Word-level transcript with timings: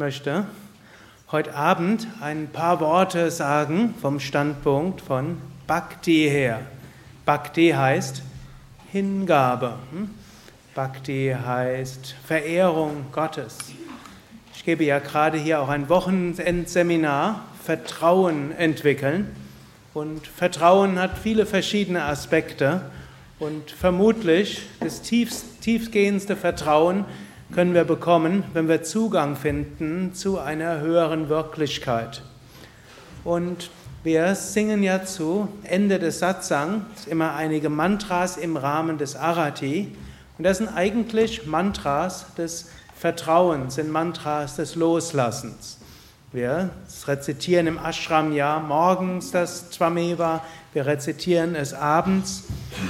Möchte 0.00 0.46
heute 1.30 1.54
Abend 1.54 2.06
ein 2.22 2.48
paar 2.50 2.80
Worte 2.80 3.30
sagen 3.30 3.94
vom 4.00 4.18
Standpunkt 4.18 5.02
von 5.02 5.36
Bhakti 5.66 6.26
her. 6.26 6.62
Bhakti 7.26 7.72
heißt 7.76 8.22
Hingabe. 8.90 9.74
Hm? 9.92 10.08
Bhakti 10.74 11.36
heißt 11.46 12.14
Verehrung 12.26 13.04
Gottes. 13.12 13.58
Ich 14.54 14.64
gebe 14.64 14.84
ja 14.84 15.00
gerade 15.00 15.36
hier 15.36 15.60
auch 15.60 15.68
ein 15.68 15.90
Wochenendseminar 15.90 17.44
Vertrauen 17.62 18.52
entwickeln. 18.52 19.36
Und 19.92 20.26
Vertrauen 20.26 20.98
hat 20.98 21.18
viele 21.18 21.44
verschiedene 21.44 22.04
Aspekte. 22.04 22.90
Und 23.38 23.70
vermutlich 23.70 24.62
das 24.80 25.02
tiefst, 25.02 25.60
tiefgehendste 25.60 26.36
Vertrauen 26.36 27.04
können 27.52 27.74
wir 27.74 27.84
bekommen, 27.84 28.44
wenn 28.52 28.68
wir 28.68 28.84
Zugang 28.84 29.34
finden 29.34 30.14
zu 30.14 30.38
einer 30.38 30.80
höheren 30.80 31.28
Wirklichkeit. 31.28 32.22
Und 33.24 33.70
wir 34.04 34.34
singen 34.36 34.82
ja 34.82 35.04
zu 35.04 35.48
Ende 35.64 35.98
des 35.98 36.20
Satsang 36.20 36.86
immer 37.06 37.34
einige 37.34 37.68
Mantras 37.68 38.36
im 38.36 38.56
Rahmen 38.56 38.98
des 38.98 39.16
Arati. 39.16 39.94
Und 40.38 40.44
das 40.44 40.58
sind 40.58 40.68
eigentlich 40.68 41.44
Mantras 41.46 42.26
des 42.38 42.70
Vertrauens, 42.94 43.74
sind 43.74 43.90
Mantras 43.90 44.56
des 44.56 44.76
Loslassens. 44.76 45.79
Wir 46.32 46.70
rezitieren 47.08 47.66
im 47.66 47.76
Ashram 47.76 48.32
ja 48.32 48.60
morgens 48.60 49.32
das 49.32 49.68
Twameva, 49.70 50.44
wir 50.72 50.86
rezitieren 50.86 51.56
es 51.56 51.74
abends. 51.74 52.44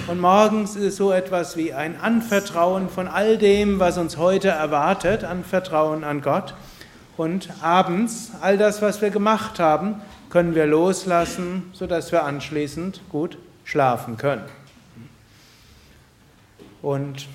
Und 0.09 0.21
morgens 0.21 0.77
ist 0.77 0.85
es 0.85 0.97
so 0.97 1.11
etwas 1.11 1.57
wie 1.57 1.73
ein 1.73 1.99
Anvertrauen 1.99 2.91
von 2.91 3.09
all 3.09 3.39
dem, 3.39 3.81
was 3.81 3.97
uns 3.97 4.19
heute 4.19 4.49
erwartet, 4.49 5.25
Anvertrauen 5.25 6.05
an 6.05 6.21
Gott. 6.21 6.53
Und 7.17 7.49
abends, 7.63 8.33
all 8.43 8.59
das, 8.59 8.83
was 8.83 9.01
wir 9.01 9.09
gemacht 9.09 9.59
haben, 9.59 10.03
können 10.29 10.55
wir 10.55 10.67
loslassen, 10.67 11.71
sodass 11.73 12.13
wir 12.13 12.25
anschließend 12.25 13.01
gut 13.09 13.39
schlafen 13.65 14.19
können. 14.19 14.45
Und 16.83 17.27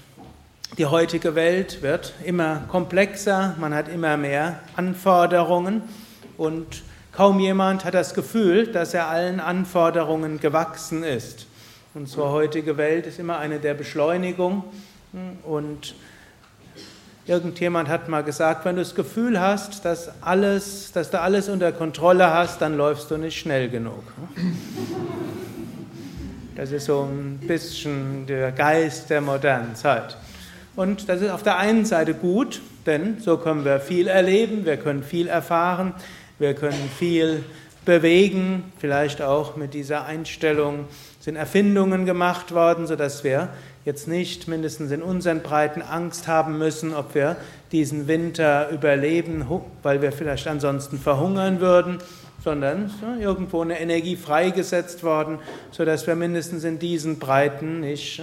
die 0.78 0.86
heutige 0.86 1.36
Welt 1.36 1.82
wird 1.82 2.14
immer 2.24 2.64
komplexer, 2.68 3.56
man 3.60 3.74
hat 3.74 3.88
immer 3.88 4.18
mehr 4.18 4.60
Anforderungen 4.76 5.84
und 6.38 6.84
Kaum 7.16 7.40
jemand 7.40 7.86
hat 7.86 7.94
das 7.94 8.14
Gefühl, 8.14 8.68
dass 8.68 8.94
er 8.94 9.08
allen 9.08 9.40
Anforderungen 9.40 10.42
gewachsen 10.42 11.04
ist. 11.04 11.48
Unsere 11.94 12.30
heutige 12.30 12.76
Welt 12.76 13.08
ist 13.08 13.20
immer 13.20 13.38
eine 13.38 13.60
der 13.60 13.74
Beschleunigung 13.74 14.66
und 15.44 15.96
irgendjemand 17.26 17.88
hat 17.88 18.10
mal 18.10 18.22
gesagt, 18.22 18.66
wenn 18.66 18.76
du 18.76 18.82
das 18.82 18.96
Gefühl 18.96 19.40
hast, 19.40 19.86
dass, 19.86 20.12
alles, 20.22 20.92
dass 20.92 21.10
du 21.10 21.22
alles 21.22 21.48
unter 21.48 21.72
Kontrolle 21.72 22.34
hast, 22.34 22.62
dann 22.62 22.76
läufst 22.76 23.10
du 23.10 23.16
nicht 23.16 23.40
schnell 23.40 23.70
genug. 23.70 24.04
Das 26.58 26.74
ist 26.74 26.88
so 26.88 27.04
ein 27.04 27.40
bisschen 27.48 28.26
der 28.28 28.52
Geist 28.52 29.10
der 29.10 29.22
modernen 29.22 29.74
Zeit. 29.76 30.18
Und 30.76 31.08
das 31.08 31.22
ist 31.22 31.32
auf 31.32 31.44
der 31.44 31.58
einen 31.58 31.86
Seite 31.86 32.14
gut, 32.14 32.62
denn 32.86 33.20
so 33.20 33.38
können 33.38 33.64
wir 33.64 33.80
viel 33.80 34.08
erleben, 34.08 34.66
wir 34.66 34.78
können 34.78 35.04
viel 35.04 35.28
erfahren, 35.28 35.94
wir 36.38 36.54
können 36.54 36.90
viel 36.98 37.44
bewegen, 37.86 38.74
vielleicht 38.78 39.22
auch 39.22 39.56
mit 39.56 39.74
dieser 39.74 40.06
Einstellung 40.06 40.86
sind 41.22 41.38
Erfindungen 41.38 42.06
gemacht 42.06 42.54
worden, 42.54 42.88
sodass 42.88 43.24
wir 43.24 43.50
jetzt 43.86 44.08
nicht 44.08 44.48
mindestens 44.48 44.92
in 44.92 45.02
unseren 45.02 45.42
Breiten 45.42 45.82
Angst 45.82 46.28
haben 46.28 46.58
müssen, 46.58 46.94
ob 46.94 47.16
wir 47.16 47.38
diesen 47.72 48.08
Winter 48.08 48.70
überleben, 48.70 49.46
weil 49.82 50.02
wir 50.02 50.12
vielleicht 50.12 50.48
ansonsten 50.48 51.00
verhungern 51.00 51.62
würden, 51.62 52.00
sondern 52.44 52.92
irgendwo 53.22 53.62
eine 53.62 53.80
Energie 53.80 54.16
freigesetzt 54.18 55.04
worden, 55.04 55.40
sodass 55.72 56.06
wir 56.06 56.16
mindestens 56.16 56.64
in 56.64 56.80
diesen 56.80 57.18
Breiten 57.18 57.80
nicht 57.80 58.22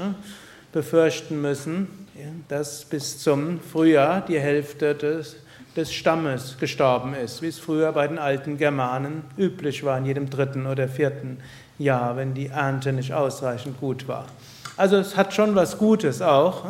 befürchten 0.72 1.40
müssen, 1.40 1.88
dass 2.48 2.84
bis 2.84 3.18
zum 3.18 3.60
Frühjahr 3.60 4.22
die 4.26 4.38
Hälfte 4.38 4.94
des 4.94 5.36
des 5.76 5.92
Stammes 5.92 6.58
gestorben 6.58 7.14
ist, 7.14 7.40
wie 7.42 7.46
es 7.46 7.58
früher 7.58 7.92
bei 7.92 8.06
den 8.06 8.18
alten 8.18 8.58
Germanen 8.58 9.24
üblich 9.38 9.84
war, 9.84 9.96
in 9.98 10.04
jedem 10.04 10.28
dritten 10.28 10.66
oder 10.66 10.88
vierten 10.88 11.38
Jahr, 11.78 12.16
wenn 12.16 12.34
die 12.34 12.48
Ernte 12.48 12.92
nicht 12.92 13.14
ausreichend 13.14 13.80
gut 13.80 14.06
war. 14.06 14.26
Also 14.76 14.96
es 14.96 15.16
hat 15.16 15.32
schon 15.32 15.54
was 15.54 15.78
Gutes 15.78 16.22
auch. 16.22 16.64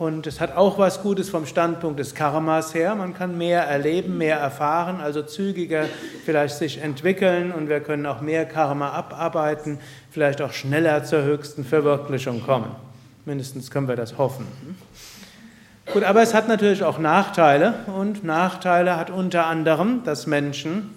Und 0.00 0.26
es 0.26 0.40
hat 0.40 0.56
auch 0.56 0.78
was 0.78 1.00
Gutes 1.00 1.30
vom 1.30 1.46
Standpunkt 1.46 2.00
des 2.00 2.16
Karmas 2.16 2.74
her. 2.74 2.96
Man 2.96 3.14
kann 3.14 3.38
mehr 3.38 3.62
erleben, 3.62 4.18
mehr 4.18 4.36
erfahren, 4.36 5.00
also 5.00 5.22
zügiger 5.22 5.84
vielleicht 6.24 6.56
sich 6.56 6.82
entwickeln 6.82 7.52
und 7.52 7.68
wir 7.68 7.78
können 7.78 8.04
auch 8.04 8.20
mehr 8.20 8.46
Karma 8.46 8.90
abarbeiten, 8.90 9.78
vielleicht 10.10 10.42
auch 10.42 10.52
schneller 10.52 11.04
zur 11.04 11.22
höchsten 11.22 11.64
Verwirklichung 11.64 12.42
kommen. 12.42 12.74
Mindestens 13.30 13.70
können 13.70 13.86
wir 13.86 13.94
das 13.94 14.18
hoffen. 14.18 14.44
Gut, 15.92 16.02
aber 16.02 16.20
es 16.20 16.34
hat 16.34 16.48
natürlich 16.48 16.82
auch 16.82 16.98
Nachteile 16.98 17.74
und 17.86 18.24
Nachteile 18.24 18.96
hat 18.96 19.08
unter 19.08 19.46
anderem, 19.46 20.02
dass 20.02 20.26
Menschen 20.26 20.90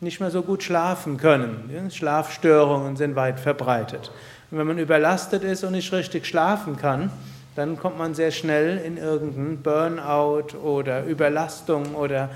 nicht 0.00 0.20
mehr 0.20 0.30
so 0.30 0.42
gut 0.42 0.62
schlafen 0.62 1.16
können. 1.16 1.90
Schlafstörungen 1.92 2.96
sind 2.96 3.16
weit 3.16 3.40
verbreitet. 3.40 4.12
Und 4.52 4.58
wenn 4.58 4.66
man 4.68 4.78
überlastet 4.78 5.42
ist 5.42 5.64
und 5.64 5.72
nicht 5.72 5.92
richtig 5.92 6.24
schlafen 6.24 6.76
kann, 6.76 7.10
dann 7.56 7.76
kommt 7.80 7.98
man 7.98 8.14
sehr 8.14 8.30
schnell 8.30 8.78
in 8.78 8.96
irgendeinen 8.96 9.60
Burnout 9.60 10.56
oder 10.62 11.04
Überlastung 11.04 11.96
oder 11.96 12.30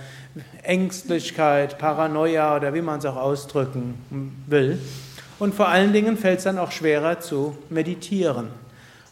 Ängstlichkeit, 0.65 1.79
Paranoia 1.79 2.57
oder 2.57 2.75
wie 2.75 2.83
man 2.83 2.99
es 2.99 3.05
auch 3.05 3.15
ausdrücken 3.15 3.95
will. 4.49 4.81
Und 5.39 5.55
vor 5.55 5.69
allen 5.69 5.93
Dingen 5.93 6.17
fällt 6.17 6.39
es 6.39 6.45
dann 6.45 6.59
auch 6.59 6.73
schwerer 6.73 7.21
zu 7.21 7.57
meditieren. 7.69 8.49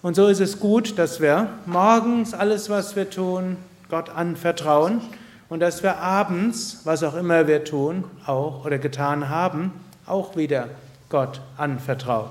Und 0.00 0.14
so 0.14 0.28
ist 0.28 0.40
es 0.40 0.60
gut, 0.60 0.96
dass 0.96 1.20
wir 1.20 1.48
morgens 1.66 2.32
alles, 2.32 2.70
was 2.70 2.94
wir 2.94 3.10
tun, 3.10 3.56
Gott 3.90 4.10
anvertrauen 4.10 5.00
und 5.48 5.60
dass 5.60 5.82
wir 5.82 5.98
abends, 5.98 6.82
was 6.84 7.02
auch 7.02 7.14
immer 7.14 7.48
wir 7.48 7.64
tun, 7.64 8.04
auch 8.24 8.64
oder 8.64 8.78
getan 8.78 9.28
haben, 9.28 9.72
auch 10.06 10.36
wieder 10.36 10.68
Gott 11.08 11.40
anvertrauen. 11.56 12.30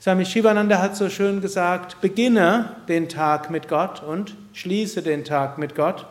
Swami 0.00 0.24
Shivananda 0.24 0.80
hat 0.80 0.96
so 0.96 1.10
schön 1.10 1.40
gesagt, 1.40 2.00
beginne 2.00 2.76
den 2.88 3.08
Tag 3.08 3.50
mit 3.50 3.68
Gott 3.68 4.02
und 4.02 4.34
schließe 4.54 5.02
den 5.02 5.24
Tag 5.24 5.58
mit 5.58 5.74
Gott. 5.74 6.06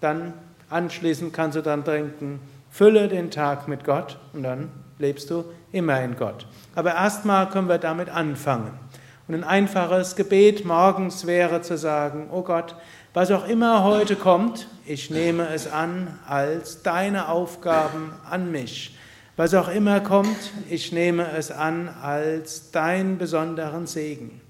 Dann 0.00 0.34
anschließend 0.68 1.32
kannst 1.32 1.56
du 1.56 1.62
dann 1.62 1.84
denken, 1.84 2.40
fülle 2.70 3.08
den 3.08 3.30
Tag 3.30 3.66
mit 3.68 3.84
Gott 3.84 4.18
und 4.32 4.42
dann 4.42 4.70
lebst 4.98 5.30
du 5.30 5.44
immer 5.72 6.00
in 6.02 6.16
Gott. 6.16 6.46
Aber 6.74 6.94
erstmal 6.94 7.48
können 7.48 7.68
wir 7.68 7.78
damit 7.78 8.08
anfangen. 8.08 8.83
Und 9.26 9.34
ein 9.34 9.44
einfaches 9.44 10.16
Gebet 10.16 10.66
morgens 10.66 11.26
wäre 11.26 11.62
zu 11.62 11.78
sagen, 11.78 12.28
oh 12.30 12.42
Gott, 12.42 12.76
was 13.14 13.30
auch 13.30 13.48
immer 13.48 13.82
heute 13.82 14.16
kommt, 14.16 14.68
ich 14.84 15.08
nehme 15.08 15.48
es 15.48 15.66
an 15.66 16.18
als 16.26 16.82
deine 16.82 17.28
Aufgaben 17.28 18.12
an 18.28 18.50
mich. 18.50 18.96
Was 19.36 19.54
auch 19.54 19.68
immer 19.68 20.00
kommt, 20.00 20.52
ich 20.68 20.92
nehme 20.92 21.30
es 21.32 21.50
an 21.50 21.88
als 21.88 22.70
deinen 22.70 23.16
besonderen 23.16 23.86
Segen. 23.86 24.42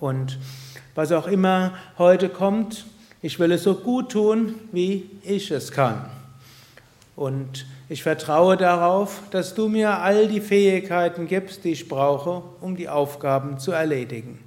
Und 0.00 0.38
was 0.94 1.10
auch 1.10 1.26
immer 1.26 1.72
heute 1.96 2.28
kommt, 2.28 2.84
ich 3.22 3.38
will 3.38 3.52
es 3.52 3.62
so 3.62 3.76
gut 3.76 4.12
tun, 4.12 4.56
wie 4.72 5.08
ich 5.22 5.50
es 5.50 5.72
kann. 5.72 6.04
Und 7.16 7.64
ich 7.92 8.02
vertraue 8.02 8.56
darauf, 8.56 9.20
dass 9.32 9.54
du 9.54 9.68
mir 9.68 9.98
all 9.98 10.26
die 10.26 10.40
Fähigkeiten 10.40 11.26
gibst, 11.26 11.62
die 11.64 11.72
ich 11.72 11.88
brauche, 11.88 12.42
um 12.62 12.74
die 12.74 12.88
Aufgaben 12.88 13.58
zu 13.58 13.70
erledigen. 13.72 14.38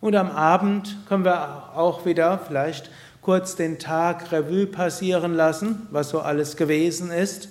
Und 0.00 0.14
am 0.14 0.30
Abend 0.30 0.96
können 1.08 1.24
wir 1.24 1.72
auch 1.74 2.06
wieder 2.06 2.38
vielleicht 2.38 2.88
kurz 3.20 3.56
den 3.56 3.80
Tag 3.80 4.30
Revue 4.30 4.66
passieren 4.66 5.34
lassen, 5.34 5.88
was 5.90 6.10
so 6.10 6.20
alles 6.20 6.56
gewesen 6.56 7.10
ist. 7.10 7.48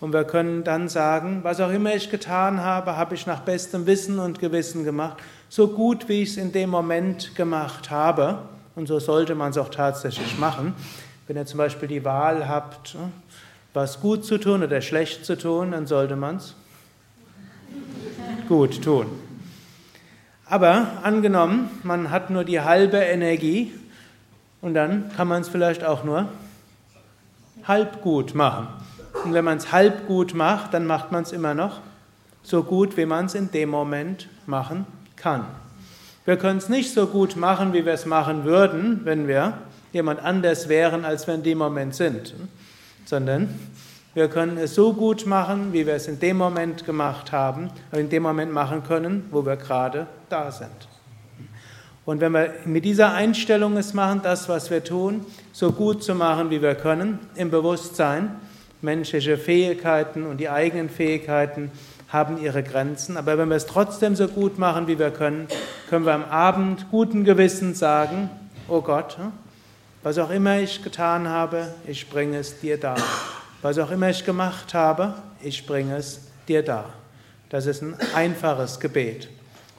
Und 0.00 0.14
wir 0.14 0.24
können 0.24 0.64
dann 0.64 0.88
sagen, 0.88 1.40
was 1.42 1.60
auch 1.60 1.70
immer 1.70 1.94
ich 1.94 2.08
getan 2.08 2.62
habe, 2.62 2.96
habe 2.96 3.14
ich 3.14 3.26
nach 3.26 3.40
bestem 3.40 3.84
Wissen 3.84 4.18
und 4.18 4.38
Gewissen 4.38 4.84
gemacht, 4.84 5.18
so 5.50 5.68
gut 5.68 6.08
wie 6.08 6.22
ich 6.22 6.30
es 6.30 6.36
in 6.38 6.52
dem 6.52 6.70
Moment 6.70 7.34
gemacht 7.34 7.90
habe. 7.90 8.38
Und 8.76 8.86
so 8.86 8.98
sollte 8.98 9.34
man 9.34 9.50
es 9.50 9.58
auch 9.58 9.68
tatsächlich 9.68 10.38
machen. 10.38 10.74
Wenn 11.26 11.36
ihr 11.36 11.44
zum 11.44 11.58
Beispiel 11.58 11.86
die 11.86 12.02
Wahl 12.02 12.48
habt, 12.48 12.96
was 13.72 14.00
gut 14.00 14.24
zu 14.24 14.38
tun 14.38 14.62
oder 14.62 14.80
schlecht 14.80 15.24
zu 15.24 15.36
tun, 15.36 15.72
dann 15.72 15.86
sollte 15.86 16.16
man 16.16 16.36
es 16.36 16.54
gut 18.48 18.82
tun. 18.82 19.06
Aber 20.46 20.86
angenommen, 21.04 21.70
man 21.84 22.10
hat 22.10 22.30
nur 22.30 22.42
die 22.42 22.60
halbe 22.60 22.96
Energie 22.96 23.72
und 24.60 24.74
dann 24.74 25.10
kann 25.16 25.28
man 25.28 25.42
es 25.42 25.48
vielleicht 25.48 25.84
auch 25.84 26.02
nur 26.02 26.28
halb 27.64 28.02
gut 28.02 28.34
machen. 28.34 28.66
Und 29.24 29.34
wenn 29.34 29.44
man 29.44 29.58
es 29.58 29.70
halb 29.70 30.06
gut 30.06 30.34
macht, 30.34 30.74
dann 30.74 30.86
macht 30.86 31.12
man 31.12 31.22
es 31.22 31.32
immer 31.32 31.54
noch 31.54 31.80
so 32.42 32.62
gut, 32.62 32.96
wie 32.96 33.06
man 33.06 33.26
es 33.26 33.34
in 33.34 33.50
dem 33.52 33.68
Moment 33.68 34.28
machen 34.46 34.86
kann. 35.16 35.44
Wir 36.24 36.36
können 36.36 36.58
es 36.58 36.68
nicht 36.68 36.92
so 36.92 37.06
gut 37.06 37.36
machen, 37.36 37.72
wie 37.72 37.84
wir 37.84 37.92
es 37.92 38.06
machen 38.06 38.44
würden, 38.44 39.00
wenn 39.04 39.28
wir 39.28 39.58
jemand 39.92 40.20
anders 40.20 40.68
wären, 40.68 41.04
als 41.04 41.26
wir 41.26 41.34
in 41.34 41.42
dem 41.42 41.58
Moment 41.58 41.94
sind, 41.94 42.34
sondern 43.04 43.48
wir 44.14 44.28
können 44.28 44.56
es 44.58 44.74
so 44.74 44.92
gut 44.92 45.26
machen, 45.26 45.72
wie 45.72 45.86
wir 45.86 45.94
es 45.94 46.08
in 46.08 46.18
dem 46.18 46.36
Moment 46.36 46.84
gemacht 46.84 47.30
haben, 47.30 47.70
in 47.92 48.08
dem 48.08 48.24
Moment 48.24 48.52
machen 48.52 48.82
können, 48.82 49.26
wo 49.30 49.46
wir 49.46 49.56
gerade 49.56 50.06
da 50.28 50.50
sind. 50.50 50.70
Und 52.04 52.20
wenn 52.20 52.32
wir 52.32 52.54
mit 52.64 52.84
dieser 52.84 53.12
Einstellung 53.12 53.76
es 53.76 53.94
machen, 53.94 54.20
das, 54.24 54.48
was 54.48 54.70
wir 54.70 54.82
tun, 54.82 55.24
so 55.52 55.70
gut 55.70 56.02
zu 56.02 56.14
machen, 56.14 56.50
wie 56.50 56.60
wir 56.60 56.74
können, 56.74 57.20
im 57.36 57.50
Bewusstsein, 57.50 58.34
menschliche 58.82 59.36
Fähigkeiten 59.36 60.26
und 60.26 60.38
die 60.38 60.48
eigenen 60.48 60.88
Fähigkeiten 60.88 61.70
haben 62.08 62.42
ihre 62.42 62.62
Grenzen. 62.62 63.16
Aber 63.16 63.38
wenn 63.38 63.48
wir 63.48 63.56
es 63.56 63.66
trotzdem 63.66 64.16
so 64.16 64.26
gut 64.26 64.58
machen, 64.58 64.88
wie 64.88 64.98
wir 64.98 65.10
können, 65.10 65.46
können 65.88 66.04
wir 66.04 66.14
am 66.14 66.24
Abend 66.24 66.86
guten 66.90 67.24
Gewissens 67.24 67.78
sagen, 67.78 68.30
oh 68.68 68.80
Gott, 68.80 69.18
was 70.02 70.18
auch 70.18 70.30
immer 70.30 70.58
ich 70.58 70.82
getan 70.82 71.28
habe, 71.28 71.74
ich 71.86 72.08
bringe 72.08 72.38
es 72.38 72.60
dir 72.60 72.78
dar. 72.78 72.98
Was 73.62 73.78
auch 73.78 73.90
immer 73.90 74.08
ich 74.08 74.24
gemacht 74.24 74.72
habe, 74.72 75.14
ich 75.42 75.66
bringe 75.66 75.96
es 75.96 76.22
dir 76.48 76.62
dar. 76.62 76.90
Das 77.50 77.66
ist 77.66 77.82
ein 77.82 77.94
einfaches 78.14 78.80
Gebet. 78.80 79.28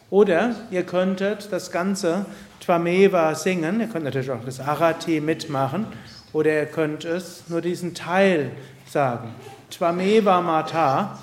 Oder 0.09 0.55
ihr 0.69 0.83
könntet 0.83 1.51
das 1.51 1.71
ganze 1.71 2.25
Twameva 2.59 3.33
singen, 3.33 3.79
ihr 3.79 3.87
könnt 3.87 4.03
natürlich 4.03 4.29
auch 4.29 4.43
das 4.45 4.59
Arati 4.59 5.21
mitmachen, 5.21 5.87
oder 6.33 6.53
ihr 6.53 6.65
könnt 6.65 7.05
es 7.05 7.43
nur 7.47 7.61
diesen 7.61 7.95
Teil 7.95 8.51
sagen. 8.85 9.33
Twameva 9.69 10.41
Mata, 10.41 11.17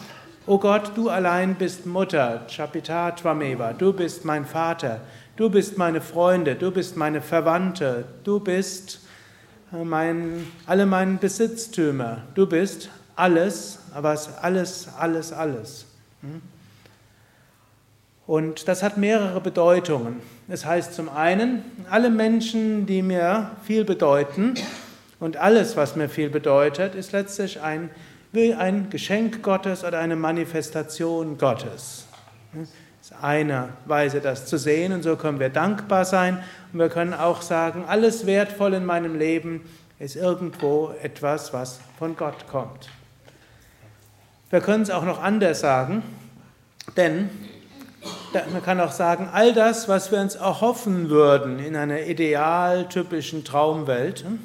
O 0.46 0.58
Gott, 0.58 0.92
du 0.94 1.10
allein 1.10 1.56
bist 1.56 1.84
Mutter, 1.84 2.46
Chapita 2.48 3.10
Twameva, 3.10 3.74
du 3.74 3.92
bist 3.92 4.24
mein 4.24 4.46
Vater, 4.46 5.02
du 5.38 5.48
bist 5.48 5.78
meine 5.78 6.00
Freunde, 6.00 6.56
du 6.56 6.70
bist 6.70 6.96
meine 6.96 7.22
Verwandte, 7.22 8.04
du 8.24 8.40
bist 8.40 9.00
äh, 9.72 9.84
mein, 9.84 10.46
alle 10.66 10.84
meine 10.84 11.16
Besitztümer, 11.16 12.24
du 12.34 12.46
bist 12.46 12.90
alles, 13.16 13.78
aber 13.94 14.18
alles, 14.42 14.88
alles, 14.98 15.32
alles. 15.32 15.86
Hm? 16.20 16.42
Und 18.26 18.68
das 18.68 18.82
hat 18.82 18.98
mehrere 18.98 19.40
Bedeutungen. 19.40 20.20
Es 20.48 20.66
heißt 20.66 20.92
zum 20.92 21.08
einen, 21.08 21.62
alle 21.88 22.10
Menschen, 22.10 22.84
die 22.84 23.00
mir 23.00 23.52
viel 23.64 23.84
bedeuten 23.84 24.54
und 25.20 25.36
alles, 25.38 25.76
was 25.76 25.96
mir 25.96 26.08
viel 26.08 26.28
bedeutet, 26.28 26.94
ist 26.94 27.12
letztlich 27.12 27.62
ein, 27.62 27.90
ein 28.34 28.90
Geschenk 28.90 29.42
Gottes 29.42 29.84
oder 29.84 30.00
eine 30.00 30.16
Manifestation 30.16 31.38
Gottes. 31.38 32.06
Ist 33.08 33.24
eine 33.24 33.70
Weise, 33.86 34.20
das 34.20 34.44
zu 34.44 34.58
sehen 34.58 34.92
und 34.92 35.02
so 35.02 35.16
können 35.16 35.40
wir 35.40 35.48
dankbar 35.48 36.04
sein 36.04 36.44
und 36.74 36.78
wir 36.78 36.90
können 36.90 37.14
auch 37.14 37.40
sagen, 37.40 37.86
alles 37.88 38.26
wertvoll 38.26 38.74
in 38.74 38.84
meinem 38.84 39.18
Leben 39.18 39.62
ist 39.98 40.14
irgendwo 40.14 40.92
etwas, 41.02 41.54
was 41.54 41.80
von 41.98 42.16
Gott 42.16 42.46
kommt. 42.48 42.90
Wir 44.50 44.60
können 44.60 44.82
es 44.82 44.90
auch 44.90 45.06
noch 45.06 45.22
anders 45.22 45.60
sagen, 45.60 46.02
denn 46.98 47.30
man 48.52 48.62
kann 48.62 48.78
auch 48.78 48.92
sagen, 48.92 49.30
all 49.32 49.54
das, 49.54 49.88
was 49.88 50.12
wir 50.12 50.20
uns 50.20 50.34
erhoffen 50.34 51.08
würden 51.08 51.60
in 51.60 51.76
einer 51.76 52.02
idealtypischen 52.02 53.42
Traumwelt, 53.42 54.24
hm, 54.24 54.38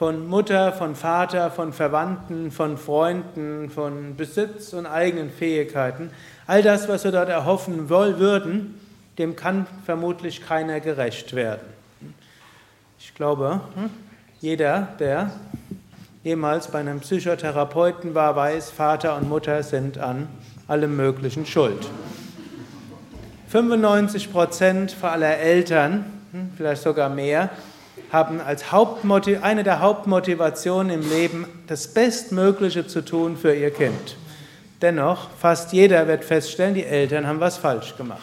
von 0.00 0.26
Mutter, 0.28 0.72
von 0.72 0.94
Vater, 0.94 1.50
von 1.50 1.74
Verwandten, 1.74 2.50
von 2.50 2.78
Freunden, 2.78 3.68
von 3.68 4.16
Besitz 4.16 4.72
und 4.72 4.86
eigenen 4.86 5.28
Fähigkeiten, 5.30 6.10
all 6.46 6.62
das, 6.62 6.88
was 6.88 7.04
wir 7.04 7.12
dort 7.12 7.28
erhoffen 7.28 7.90
würden, 7.90 8.80
dem 9.18 9.36
kann 9.36 9.66
vermutlich 9.84 10.40
keiner 10.40 10.80
gerecht 10.80 11.34
werden. 11.34 11.66
Ich 12.98 13.14
glaube, 13.14 13.60
hm, 13.74 13.90
jeder, 14.40 14.88
der 14.98 15.32
jemals 16.24 16.68
bei 16.68 16.78
einem 16.78 17.00
Psychotherapeuten 17.00 18.14
war, 18.14 18.34
weiß, 18.34 18.70
Vater 18.70 19.18
und 19.18 19.28
Mutter 19.28 19.62
sind 19.62 19.98
an 19.98 20.28
allem 20.66 20.96
Möglichen 20.96 21.44
schuld. 21.44 21.86
95 23.48 24.32
Prozent 24.32 24.96
aller 25.02 25.36
Eltern, 25.36 26.06
hm, 26.32 26.52
vielleicht 26.56 26.80
sogar 26.80 27.10
mehr, 27.10 27.50
haben 28.12 28.40
als 28.40 28.72
Hauptmotiv 28.72 29.42
eine 29.42 29.62
der 29.62 29.80
Hauptmotivationen 29.80 31.02
im 31.02 31.08
Leben, 31.08 31.46
das 31.66 31.88
Bestmögliche 31.88 32.86
zu 32.86 33.04
tun 33.04 33.36
für 33.36 33.54
ihr 33.54 33.70
Kind. 33.70 34.16
Dennoch, 34.82 35.28
fast 35.38 35.72
jeder 35.72 36.08
wird 36.08 36.24
feststellen, 36.24 36.74
die 36.74 36.84
Eltern 36.84 37.26
haben 37.26 37.40
was 37.40 37.58
falsch 37.58 37.96
gemacht. 37.96 38.20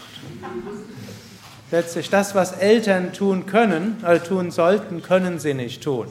Letztlich 1.69 2.09
das, 2.09 2.33
was 2.33 2.53
Eltern 2.53 3.13
tun 3.13 3.45
können, 3.45 3.97
oder 4.01 4.23
tun 4.23 4.51
sollten, 4.51 5.01
können 5.03 5.39
sie 5.39 5.53
nicht 5.53 5.83
tun. 5.83 6.07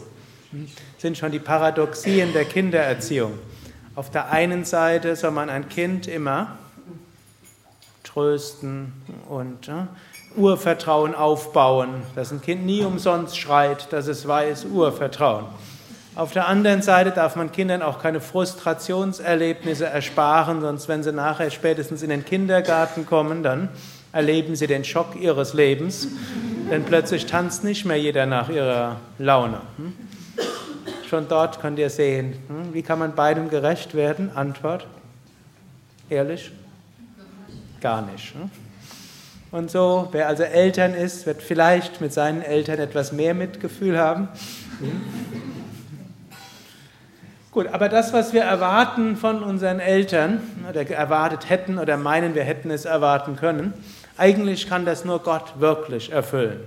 Das 0.53 1.03
sind 1.03 1.19
schon 1.19 1.33
die 1.33 1.39
Paradoxien 1.39 2.33
der 2.33 2.45
Kindererziehung. 2.45 3.39
Auf 3.95 4.11
der 4.11 4.31
einen 4.31 4.65
Seite 4.65 5.17
soll 5.17 5.31
man 5.33 5.51
ein 5.51 5.69
Kind 5.69 6.07
immer 6.07 6.59
trösten 8.05 8.93
und 9.29 9.67
ja, 9.67 9.89
Urvertrauen 10.37 11.15
aufbauen, 11.15 12.03
dass 12.15 12.33
ein 12.33 12.41
Kind 12.41 12.67
nie 12.67 12.83
umsonst 12.83 13.39
schreit, 13.39 13.93
dass 13.93 14.07
es 14.07 14.27
weiß, 14.27 14.67
Urvertrauen. 14.67 15.47
Auf 16.15 16.33
der 16.33 16.49
anderen 16.49 16.81
Seite 16.81 17.11
darf 17.11 17.37
man 17.37 17.53
Kindern 17.53 17.83
auch 17.83 17.99
keine 17.99 18.23
Frustrationserlebnisse 18.23 19.85
ersparen, 19.85 20.63
sonst 20.63 20.89
wenn 20.89 21.03
sie 21.03 21.13
nachher 21.13 21.51
spätestens 21.51 22.03
in 22.03 22.09
den 22.09 22.25
Kindergarten 22.25 23.05
kommen, 23.05 23.43
dann 23.43 23.69
erleben 24.13 24.57
sie 24.57 24.67
den 24.67 24.83
Schock 24.83 25.15
ihres 25.21 25.53
Lebens, 25.53 26.09
denn 26.71 26.85
plötzlich 26.85 27.27
tanzt 27.27 27.65
nicht 27.65 27.85
mehr 27.85 27.99
jeder 27.99 28.25
nach 28.25 28.49
ihrer 28.49 28.97
Laune. 29.19 29.61
Hm? 29.77 29.93
Schon 31.07 31.29
dort 31.29 31.61
könnt 31.61 31.79
ihr 31.79 31.91
sehen, 31.91 32.33
hm? 32.49 32.73
wie 32.73 32.83
kann 32.83 32.99
man 32.99 33.15
beidem 33.15 33.51
gerecht 33.51 33.95
werden? 33.95 34.31
Antwort, 34.35 34.87
ehrlich, 36.09 36.51
gar 37.83 38.01
nicht. 38.01 38.35
Und 39.57 39.71
so, 39.71 40.09
wer 40.13 40.29
also 40.29 40.43
Eltern 40.43 40.93
ist, 40.93 41.25
wird 41.25 41.41
vielleicht 41.41 42.03
mit 42.03 42.13
seinen 42.13 42.43
Eltern 42.43 42.79
etwas 42.79 43.13
mehr 43.13 43.33
Mitgefühl 43.33 43.99
haben. 43.99 44.29
Gut, 47.53 47.69
aber 47.69 47.89
das, 47.89 48.13
was 48.13 48.35
wir 48.35 48.43
erwarten 48.43 49.17
von 49.17 49.43
unseren 49.43 49.81
Eltern, 49.81 50.43
oder 50.69 50.87
erwartet 50.91 51.49
hätten 51.49 51.79
oder 51.79 51.97
meinen, 51.97 52.35
wir 52.35 52.45
hätten 52.45 52.71
es 52.71 52.85
erwarten 52.85 53.37
können, 53.37 53.73
eigentlich 54.19 54.69
kann 54.69 54.85
das 54.85 55.07
nur 55.07 55.21
Gott 55.21 55.59
wirklich 55.59 56.13
erfüllen. 56.13 56.61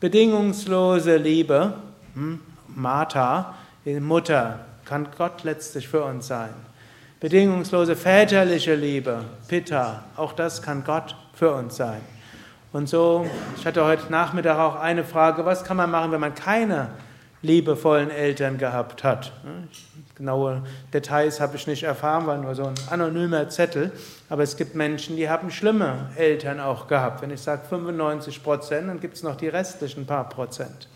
Bedingungslose 0.00 1.18
Liebe, 1.18 1.74
hm, 2.14 2.40
Martha, 2.66 3.56
die 3.84 4.00
Mutter, 4.00 4.60
kann 4.86 5.08
Gott 5.18 5.44
letztlich 5.44 5.86
für 5.86 6.02
uns 6.02 6.28
sein. 6.28 6.54
Bedingungslose 7.20 7.94
väterliche 7.94 8.74
Liebe, 8.74 9.22
Pitta, 9.48 10.04
auch 10.16 10.32
das 10.32 10.62
kann 10.62 10.82
Gott 10.82 11.14
für 11.34 11.52
uns 11.52 11.76
sein. 11.76 12.00
Und 12.72 12.88
so, 12.88 13.26
ich 13.58 13.66
hatte 13.66 13.84
heute 13.84 14.10
Nachmittag 14.10 14.58
auch 14.58 14.76
eine 14.76 15.04
Frage, 15.04 15.44
was 15.44 15.62
kann 15.62 15.76
man 15.76 15.90
machen, 15.90 16.10
wenn 16.10 16.20
man 16.20 16.34
keine 16.34 16.88
liebevollen 17.42 18.10
Eltern 18.10 18.56
gehabt 18.56 19.04
hat? 19.04 19.32
Genaue 20.14 20.62
Details 20.94 21.38
habe 21.38 21.56
ich 21.56 21.66
nicht 21.66 21.82
erfahren, 21.82 22.26
war 22.26 22.38
nur 22.38 22.54
so 22.54 22.64
ein 22.64 22.74
anonymer 22.88 23.50
Zettel. 23.50 23.92
Aber 24.30 24.42
es 24.42 24.56
gibt 24.56 24.74
Menschen, 24.74 25.16
die 25.16 25.28
haben 25.28 25.50
schlimme 25.50 26.10
Eltern 26.16 26.60
auch 26.60 26.86
gehabt. 26.86 27.20
Wenn 27.20 27.30
ich 27.30 27.42
sage 27.42 27.62
95 27.68 28.42
Prozent, 28.42 28.88
dann 28.88 29.00
gibt 29.00 29.16
es 29.16 29.22
noch 29.22 29.36
die 29.36 29.48
restlichen 29.48 30.06
paar 30.06 30.30
Prozent. 30.30 30.88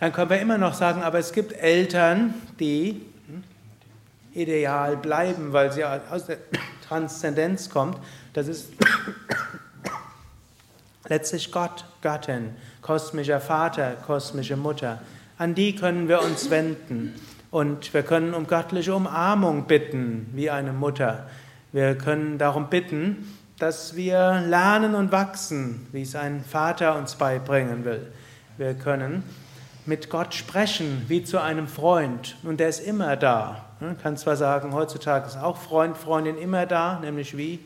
Dann 0.00 0.12
können 0.12 0.28
wir 0.28 0.40
immer 0.40 0.58
noch 0.58 0.74
sagen, 0.74 1.02
aber 1.02 1.18
es 1.18 1.32
gibt 1.32 1.54
Eltern, 1.54 2.34
die 2.58 3.00
ideal 4.34 4.98
bleiben, 4.98 5.54
weil 5.54 5.72
sie 5.72 5.84
aus 5.84 6.26
der 6.26 6.38
Transzendenz 6.86 7.70
kommt. 7.70 7.96
Das 8.34 8.48
ist 8.48 8.70
letztlich 11.10 11.52
Gott, 11.52 11.84
Göttin, 12.00 12.54
kosmischer 12.80 13.40
Vater, 13.40 13.96
kosmische 14.06 14.56
Mutter. 14.56 15.00
An 15.36 15.54
die 15.54 15.74
können 15.74 16.08
wir 16.08 16.22
uns 16.22 16.48
wenden 16.48 17.14
und 17.50 17.92
wir 17.92 18.02
können 18.02 18.32
um 18.32 18.46
göttliche 18.46 18.94
Umarmung 18.94 19.66
bitten, 19.66 20.30
wie 20.32 20.48
eine 20.48 20.72
Mutter. 20.72 21.28
Wir 21.72 21.96
können 21.96 22.38
darum 22.38 22.70
bitten, 22.70 23.28
dass 23.58 23.96
wir 23.96 24.42
lernen 24.46 24.94
und 24.94 25.12
wachsen, 25.12 25.86
wie 25.92 26.02
es 26.02 26.14
ein 26.14 26.44
Vater 26.44 26.96
uns 26.96 27.16
beibringen 27.16 27.84
will. 27.84 28.12
Wir 28.56 28.74
können 28.74 29.24
mit 29.86 30.10
Gott 30.10 30.34
sprechen, 30.34 31.04
wie 31.08 31.24
zu 31.24 31.40
einem 31.40 31.66
Freund. 31.66 32.36
Und 32.44 32.60
der 32.60 32.68
ist 32.68 32.80
immer 32.80 33.16
da. 33.16 33.64
Man 33.80 33.98
kann 33.98 34.16
zwar 34.16 34.36
sagen, 34.36 34.72
heutzutage 34.72 35.26
ist 35.26 35.36
auch 35.36 35.56
Freund, 35.56 35.96
Freundin 35.96 36.38
immer 36.38 36.66
da, 36.66 37.00
nämlich 37.00 37.36
wie? 37.36 37.58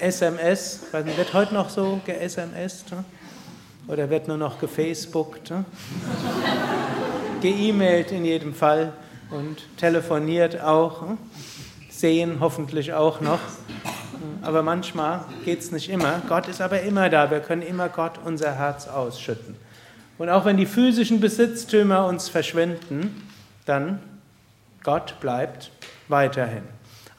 SMS, 0.00 0.80
wird 0.92 1.34
heute 1.34 1.54
noch 1.54 1.68
so 1.68 2.00
ge-SMS? 2.04 2.84
Oder 3.86 4.08
wird 4.08 4.28
nur 4.28 4.36
noch 4.36 4.58
gefacebookt? 4.58 5.52
Ge-E-Mailt 7.40 8.12
in 8.12 8.24
jedem 8.24 8.54
Fall 8.54 8.92
und 9.30 9.64
telefoniert 9.76 10.60
auch. 10.60 11.02
Sehen 11.90 12.38
hoffentlich 12.40 12.92
auch 12.92 13.20
noch. 13.20 13.40
Aber 14.42 14.62
manchmal 14.62 15.24
geht 15.44 15.60
es 15.60 15.70
nicht 15.70 15.90
immer. 15.90 16.22
Gott 16.28 16.48
ist 16.48 16.60
aber 16.60 16.80
immer 16.82 17.08
da. 17.10 17.30
Wir 17.30 17.40
können 17.40 17.62
immer 17.62 17.88
Gott 17.88 18.18
unser 18.24 18.54
Herz 18.54 18.88
ausschütten. 18.88 19.56
Und 20.18 20.28
auch 20.28 20.44
wenn 20.44 20.56
die 20.56 20.66
physischen 20.66 21.20
Besitztümer 21.20 22.06
uns 22.06 22.28
verschwinden, 22.28 23.26
dann 23.66 24.00
Gott 24.82 25.18
bleibt 25.20 25.70
weiterhin. 26.08 26.62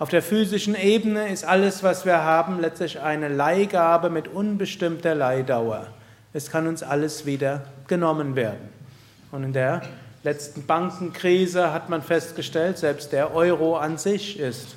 Auf 0.01 0.09
der 0.09 0.23
physischen 0.23 0.73
Ebene 0.73 1.31
ist 1.31 1.43
alles, 1.43 1.83
was 1.83 2.07
wir 2.07 2.23
haben, 2.23 2.59
letztlich 2.59 3.01
eine 3.01 3.27
Leihgabe 3.27 4.09
mit 4.09 4.29
unbestimmter 4.29 5.13
Leihdauer. 5.13 5.85
Es 6.33 6.49
kann 6.49 6.65
uns 6.65 6.81
alles 6.81 7.27
wieder 7.27 7.65
genommen 7.85 8.35
werden. 8.35 8.67
Und 9.31 9.43
in 9.43 9.53
der 9.53 9.83
letzten 10.23 10.65
Bankenkrise 10.65 11.71
hat 11.71 11.89
man 11.89 12.01
festgestellt, 12.01 12.79
selbst 12.79 13.11
der 13.11 13.35
Euro 13.35 13.77
an 13.77 13.99
sich 13.99 14.39
ist 14.39 14.75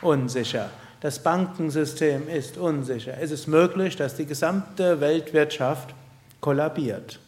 unsicher. 0.00 0.70
Das 1.02 1.18
Bankensystem 1.18 2.26
ist 2.26 2.56
unsicher. 2.56 3.18
Es 3.20 3.30
ist 3.30 3.46
möglich, 3.46 3.96
dass 3.96 4.14
die 4.14 4.24
gesamte 4.24 5.02
Weltwirtschaft 5.02 5.90
kollabiert. 6.40 7.20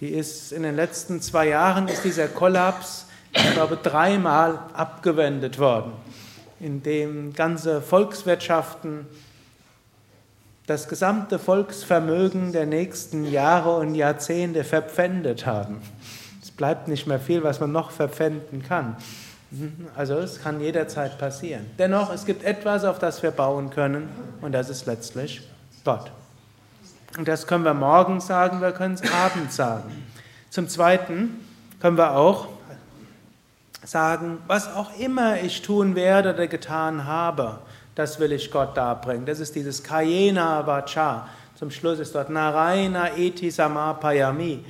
Die 0.00 0.10
ist 0.10 0.52
in 0.52 0.64
den 0.64 0.76
letzten 0.76 1.22
zwei 1.22 1.48
Jahren 1.48 1.88
ist 1.88 2.04
dieser 2.04 2.28
Kollaps, 2.28 3.06
ich 3.32 3.52
glaube, 3.52 3.76
dreimal 3.76 4.58
abgewendet 4.72 5.58
worden, 5.58 5.92
indem 6.58 7.32
ganze 7.32 7.80
Volkswirtschaften 7.80 9.06
das 10.66 10.88
gesamte 10.88 11.38
Volksvermögen 11.38 12.52
der 12.52 12.66
nächsten 12.66 13.24
Jahre 13.24 13.76
und 13.76 13.94
Jahrzehnte 13.94 14.62
verpfändet 14.62 15.46
haben. 15.46 15.82
Es 16.40 16.50
bleibt 16.50 16.86
nicht 16.86 17.06
mehr 17.06 17.18
viel, 17.18 17.42
was 17.42 17.60
man 17.60 17.72
noch 17.72 17.90
verpfänden 17.90 18.62
kann. 18.62 18.96
Also 19.96 20.14
es 20.14 20.40
kann 20.40 20.60
jederzeit 20.60 21.18
passieren. 21.18 21.66
Dennoch, 21.76 22.12
es 22.12 22.24
gibt 22.24 22.44
etwas, 22.44 22.84
auf 22.84 23.00
das 23.00 23.20
wir 23.22 23.32
bauen 23.32 23.70
können, 23.70 24.08
und 24.40 24.52
das 24.52 24.70
ist 24.70 24.86
letztlich 24.86 25.42
Gott. 25.84 26.12
Und 27.18 27.26
das 27.26 27.48
können 27.48 27.64
wir 27.64 27.74
morgens 27.74 28.28
sagen, 28.28 28.60
wir 28.60 28.70
können 28.70 28.94
es 28.94 29.12
abends 29.12 29.56
sagen. 29.56 30.06
Zum 30.50 30.68
Zweiten 30.68 31.44
können 31.80 31.96
wir 31.96 32.16
auch 32.16 32.46
sagen, 33.84 34.38
was 34.46 34.72
auch 34.74 34.98
immer 34.98 35.40
ich 35.40 35.62
tun 35.62 35.94
werde 35.94 36.34
oder 36.34 36.46
getan 36.46 37.04
habe, 37.04 37.58
das 37.94 38.20
will 38.20 38.32
ich 38.32 38.50
Gott 38.50 38.76
darbringen. 38.76 39.26
Das 39.26 39.40
ist 39.40 39.54
dieses 39.54 39.82
Kayena 39.82 40.66
Vacha. 40.66 41.28
Zum 41.54 41.70
Schluss 41.70 41.98
ist 41.98 42.14
dort 42.14 42.30
Narayana 42.30 43.16
Eti 43.16 43.50
Samapayami. 43.50 44.64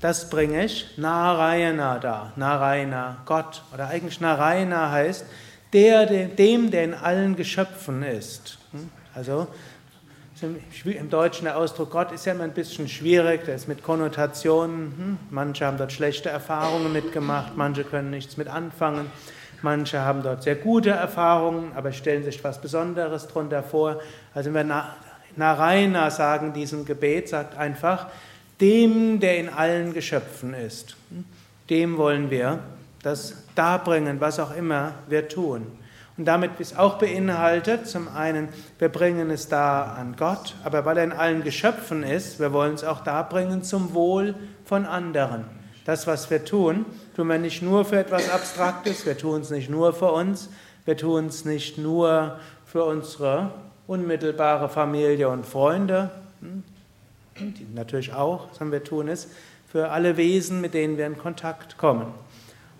Das 0.00 0.28
bringe 0.28 0.64
ich 0.64 0.86
Narayana 0.96 1.98
da. 1.98 2.32
Narayana, 2.36 3.18
Gott. 3.24 3.62
Oder 3.72 3.88
eigentlich 3.88 4.20
Narayana 4.20 4.90
heißt 4.90 5.24
der, 5.72 6.06
dem, 6.06 6.70
der 6.70 6.84
in 6.84 6.94
allen 6.94 7.34
Geschöpfen 7.34 8.02
ist. 8.02 8.58
Hm? 8.72 8.90
Also 9.14 9.48
im 10.42 11.08
Deutschen 11.08 11.44
der 11.44 11.56
Ausdruck 11.56 11.90
Gott 11.90 12.12
ist 12.12 12.26
ja 12.26 12.32
immer 12.32 12.44
ein 12.44 12.52
bisschen 12.52 12.88
schwierig, 12.88 13.44
der 13.46 13.54
ist 13.54 13.68
mit 13.68 13.82
Konnotationen. 13.82 14.92
Hm? 14.96 15.18
Manche 15.30 15.64
haben 15.64 15.78
dort 15.78 15.92
schlechte 15.92 16.28
Erfahrungen 16.28 16.92
mitgemacht, 16.92 17.56
manche 17.56 17.84
können 17.84 18.10
nichts 18.10 18.36
mit 18.36 18.48
anfangen. 18.48 19.10
Manche 19.62 20.00
haben 20.00 20.22
dort 20.22 20.42
sehr 20.42 20.56
gute 20.56 20.90
Erfahrungen, 20.90 21.72
aber 21.74 21.92
stellen 21.92 22.22
sich 22.22 22.44
was 22.44 22.60
Besonderes 22.60 23.26
darunter 23.28 23.62
vor. 23.62 24.00
Also 24.34 24.52
wenn 24.52 24.68
wir 24.68 24.84
Narayana 25.36 26.10
sagen, 26.10 26.52
diesem 26.52 26.84
Gebet, 26.84 27.30
sagt 27.30 27.56
einfach, 27.56 28.08
dem, 28.60 29.20
der 29.20 29.38
in 29.38 29.48
allen 29.48 29.94
Geschöpfen 29.94 30.52
ist, 30.52 30.96
dem 31.70 31.96
wollen 31.96 32.30
wir 32.30 32.58
das 33.02 33.44
darbringen, 33.54 34.20
was 34.20 34.38
auch 34.38 34.54
immer 34.54 34.92
wir 35.08 35.28
tun. 35.28 35.66
Und 36.18 36.24
damit 36.24 36.58
ist 36.60 36.78
auch 36.78 36.96
beinhaltet, 36.98 37.86
zum 37.86 38.08
einen, 38.08 38.48
wir 38.78 38.88
bringen 38.88 39.30
es 39.30 39.48
da 39.48 39.82
an 39.82 40.16
Gott, 40.16 40.54
aber 40.64 40.84
weil 40.86 40.96
er 40.96 41.04
in 41.04 41.12
allen 41.12 41.44
Geschöpfen 41.44 42.02
ist, 42.02 42.40
wir 42.40 42.52
wollen 42.52 42.74
es 42.74 42.84
auch 42.84 43.00
darbringen 43.00 43.62
zum 43.62 43.92
Wohl 43.92 44.34
von 44.64 44.86
anderen. 44.86 45.44
Das, 45.84 46.06
was 46.06 46.30
wir 46.30 46.44
tun, 46.44 46.86
tun 47.14 47.28
wir 47.28 47.38
nicht 47.38 47.62
nur 47.62 47.84
für 47.84 47.98
etwas 47.98 48.30
Abstraktes, 48.30 49.04
wir 49.04 49.18
tun 49.18 49.42
es 49.42 49.50
nicht 49.50 49.68
nur 49.68 49.92
für 49.92 50.10
uns, 50.10 50.48
wir 50.86 50.96
tun 50.96 51.26
es 51.26 51.44
nicht 51.44 51.76
nur 51.76 52.38
für 52.64 52.84
unsere 52.84 53.50
unmittelbare 53.86 54.68
Familie 54.68 55.28
und 55.28 55.46
Freunde, 55.46 56.10
hm, 56.40 56.64
die 57.38 57.66
natürlich 57.74 58.14
auch, 58.14 58.48
sondern 58.52 58.80
wir 58.80 58.84
tun 58.84 59.08
es 59.08 59.28
für 59.70 59.90
alle 59.90 60.16
Wesen, 60.16 60.60
mit 60.60 60.74
denen 60.74 60.96
wir 60.96 61.06
in 61.06 61.18
Kontakt 61.18 61.76
kommen. 61.76 62.06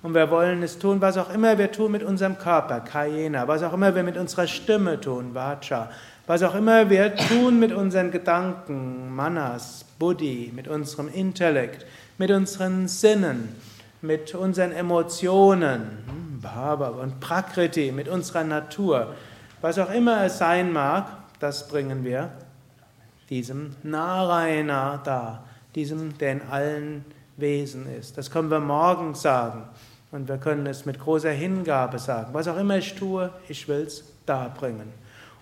Und 0.02 0.14
wir 0.14 0.30
wollen 0.30 0.62
es 0.62 0.78
tun, 0.78 1.00
was 1.00 1.16
auch 1.16 1.32
immer 1.32 1.58
wir 1.58 1.72
tun 1.72 1.92
mit 1.92 2.02
unserem 2.02 2.38
Körper, 2.38 2.80
Kayena, 2.80 3.48
was 3.48 3.62
auch 3.62 3.72
immer 3.72 3.94
wir 3.94 4.02
mit 4.02 4.16
unserer 4.16 4.46
Stimme 4.46 5.00
tun, 5.00 5.34
Vacha, 5.34 5.90
was 6.26 6.42
auch 6.42 6.54
immer 6.54 6.90
wir 6.90 7.14
tun 7.16 7.58
mit 7.58 7.72
unseren 7.72 8.10
Gedanken, 8.10 9.14
Manas, 9.14 9.84
Buddhi, 9.98 10.52
mit 10.54 10.68
unserem 10.68 11.08
Intellekt, 11.08 11.86
mit 12.18 12.30
unseren 12.30 12.88
Sinnen, 12.88 13.56
mit 14.02 14.34
unseren 14.34 14.72
Emotionen, 14.72 16.04
hm, 16.06 16.40
Bhava 16.40 16.88
und 16.88 17.18
Prakriti, 17.20 17.90
mit 17.90 18.08
unserer 18.08 18.44
Natur, 18.44 19.14
was 19.60 19.78
auch 19.78 19.90
immer 19.90 20.24
es 20.24 20.38
sein 20.38 20.72
mag, 20.72 21.06
das 21.40 21.68
bringen 21.68 22.04
wir 22.04 22.30
diesem 23.30 23.74
Narayana 23.82 25.00
da, 25.02 25.44
diesem, 25.74 26.16
der 26.18 26.32
in 26.32 26.42
allen 26.50 27.04
Wesen 27.36 27.86
ist. 27.98 28.16
Das 28.16 28.30
können 28.30 28.50
wir 28.50 28.60
morgen 28.60 29.14
sagen 29.14 29.64
und 30.10 30.28
wir 30.28 30.38
können 30.38 30.66
es 30.66 30.86
mit 30.86 30.98
großer 30.98 31.30
Hingabe 31.30 31.98
sagen. 31.98 32.28
Was 32.32 32.48
auch 32.48 32.56
immer 32.56 32.78
ich 32.78 32.94
tue, 32.94 33.30
ich 33.48 33.68
will 33.68 33.82
es 33.82 34.04
darbringen. 34.24 34.92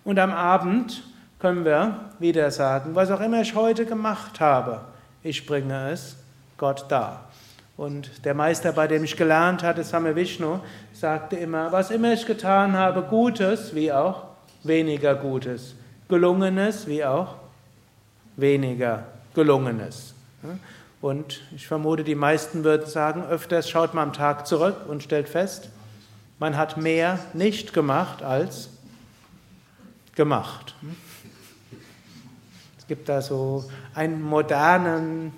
Und 0.05 0.19
am 0.19 0.33
Abend 0.33 1.03
können 1.39 1.65
wir 1.65 2.11
wieder 2.19 2.51
sagen, 2.51 2.95
was 2.95 3.11
auch 3.11 3.21
immer 3.21 3.41
ich 3.41 3.55
heute 3.55 3.87
gemacht 3.87 4.41
habe, 4.41 4.81
ich 5.23 5.47
bringe 5.47 5.91
es 5.91 6.17
Gott 6.57 6.87
dar. 6.89 7.29
Und 7.77 8.25
der 8.25 8.35
Meister, 8.35 8.73
bei 8.73 8.87
dem 8.87 9.05
ich 9.05 9.17
gelernt 9.17 9.63
hatte, 9.63 9.83
Same 9.83 10.15
Vishnu, 10.15 10.61
sagte 10.93 11.37
immer, 11.37 11.73
was 11.73 11.91
immer 11.91 12.13
ich 12.13 12.25
getan 12.25 12.75
habe, 12.75 13.03
Gutes 13.03 13.75
wie 13.75 13.93
auch 13.93 14.25
weniger 14.63 15.15
Gutes, 15.15 15.75
Gelungenes 16.09 16.87
wie 16.87 17.05
auch 17.05 17.35
weniger 18.37 19.05
Gelungenes. 19.35 20.15
Und 21.05 21.43
ich 21.55 21.67
vermute, 21.67 22.03
die 22.03 22.15
meisten 22.15 22.65
würden 22.65 22.87
sagen, 22.87 23.27
öfters 23.27 23.69
schaut 23.69 23.93
man 23.93 24.09
am 24.09 24.13
Tag 24.15 24.47
zurück 24.47 24.87
und 24.89 25.03
stellt 25.03 25.29
fest, 25.29 25.69
man 26.39 26.57
hat 26.57 26.79
mehr 26.79 27.19
nicht 27.35 27.75
gemacht 27.75 28.23
als 28.23 28.71
gemacht. 30.15 30.75
Es 32.79 32.87
gibt 32.87 33.11
da 33.11 33.21
so 33.21 33.69
einen 33.95 34.23
modernen, 34.23 35.35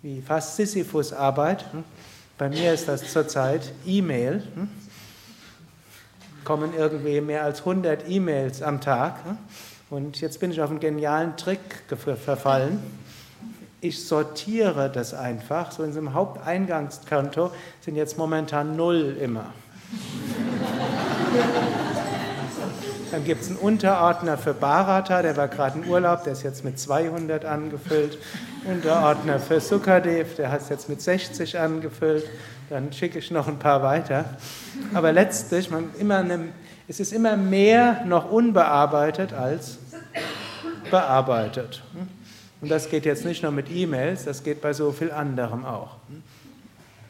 wie 0.00 0.22
fast 0.22 0.56
Sisyphus-Arbeit. 0.56 1.66
Bei 2.38 2.48
mir 2.48 2.72
ist 2.72 2.88
das 2.88 3.12
zurzeit 3.12 3.74
E-Mail. 3.84 4.42
Kommen 6.44 6.72
irgendwie 6.72 7.20
mehr 7.20 7.44
als 7.44 7.58
100 7.58 8.08
E-Mails 8.08 8.62
am 8.62 8.80
Tag. 8.80 9.16
Und 9.90 10.18
jetzt 10.22 10.40
bin 10.40 10.50
ich 10.50 10.62
auf 10.62 10.70
einen 10.70 10.80
genialen 10.80 11.36
Trick 11.36 11.60
verfallen. 12.24 12.82
Ich 13.80 14.04
sortiere 14.04 14.90
das 14.90 15.14
einfach. 15.14 15.70
So 15.70 15.82
in 15.82 15.96
einem 15.96 16.14
Haupteingangskonto 16.14 17.50
sind 17.80 17.96
jetzt 17.96 18.18
momentan 18.18 18.76
null 18.76 19.16
immer. 19.20 19.46
Dann 23.10 23.24
gibt 23.24 23.42
es 23.42 23.48
einen 23.48 23.56
Unterordner 23.56 24.36
für 24.36 24.52
Bharata, 24.52 25.22
der 25.22 25.36
war 25.36 25.48
gerade 25.48 25.78
in 25.78 25.88
Urlaub, 25.88 26.24
der 26.24 26.34
ist 26.34 26.42
jetzt 26.42 26.64
mit 26.64 26.78
200 26.78 27.44
angefüllt. 27.44 28.18
Unterordner 28.64 29.38
für 29.38 29.60
Sukadev, 29.60 30.34
der 30.36 30.50
hat 30.50 30.60
es 30.60 30.68
jetzt 30.68 30.88
mit 30.88 31.00
60 31.00 31.58
angefüllt. 31.58 32.24
Dann 32.68 32.92
schicke 32.92 33.18
ich 33.18 33.30
noch 33.30 33.48
ein 33.48 33.58
paar 33.58 33.82
weiter. 33.82 34.26
Aber 34.92 35.12
letztlich, 35.12 35.70
man 35.70 35.90
immer 35.98 36.18
eine 36.18 36.48
es 36.90 37.00
ist 37.00 37.12
immer 37.12 37.36
mehr 37.36 38.02
noch 38.06 38.30
unbearbeitet 38.30 39.34
als 39.34 39.78
bearbeitet. 40.90 41.82
Und 42.60 42.70
das 42.70 42.88
geht 42.88 43.04
jetzt 43.04 43.24
nicht 43.24 43.42
nur 43.42 43.52
mit 43.52 43.70
E-Mails, 43.70 44.24
das 44.24 44.42
geht 44.42 44.60
bei 44.60 44.72
so 44.72 44.90
viel 44.92 45.12
anderem 45.12 45.64
auch. 45.64 45.96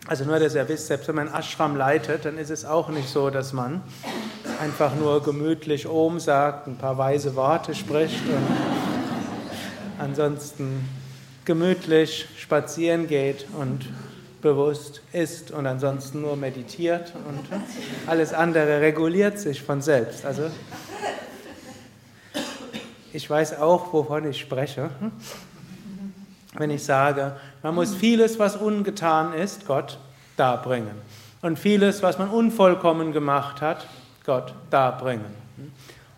Also 0.07 0.25
nur, 0.25 0.39
dass 0.39 0.55
ihr 0.55 0.69
wisst, 0.69 0.87
selbst 0.87 1.09
wenn 1.09 1.17
man 1.17 1.29
Ashram 1.29 1.77
leitet, 1.77 2.25
dann 2.25 2.39
ist 2.39 2.51
es 2.51 2.65
auch 2.65 2.89
nicht 2.89 3.09
so, 3.09 3.29
dass 3.31 3.53
man 3.53 3.83
einfach 4.61 4.95
nur 4.95 5.23
gemütlich 5.23 5.87
Om 5.87 6.19
sagt, 6.19 6.67
ein 6.67 6.77
paar 6.77 6.97
weise 6.97 7.37
Worte 7.37 7.75
spricht 7.75 8.21
und 8.27 8.47
ansonsten 9.99 10.89
gemütlich 11.45 12.27
spazieren 12.39 13.07
geht 13.07 13.47
und 13.59 13.87
bewusst 14.41 15.03
ist 15.13 15.51
und 15.51 15.67
ansonsten 15.67 16.23
nur 16.23 16.37
meditiert 16.37 17.13
und 17.29 17.41
alles 18.07 18.33
andere 18.33 18.81
reguliert 18.81 19.39
sich 19.39 19.63
von 19.63 19.83
selbst. 19.83 20.25
Also 20.25 20.51
ich 23.13 23.29
weiß 23.29 23.59
auch, 23.59 23.93
wovon 23.93 24.29
ich 24.29 24.41
spreche, 24.41 24.91
wenn 26.55 26.71
ich 26.71 26.85
sage, 26.85 27.37
man 27.63 27.75
muss 27.75 27.95
vieles, 27.95 28.39
was 28.39 28.57
ungetan 28.57 29.33
ist, 29.33 29.67
Gott 29.67 29.99
darbringen. 30.37 30.95
Und 31.43 31.59
vieles, 31.59 32.03
was 32.03 32.19
man 32.19 32.31
unvollkommen 32.31 33.13
gemacht 33.13 33.61
hat, 33.61 33.87
Gott 34.25 34.55
darbringen. 34.71 35.35